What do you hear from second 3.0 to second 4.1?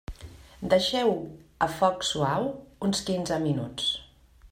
quinze minuts.